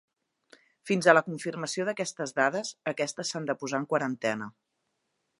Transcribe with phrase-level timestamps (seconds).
[0.91, 4.49] Fins a la confirmació d'aquestes dades, aquestes s'han de posar en quarantena.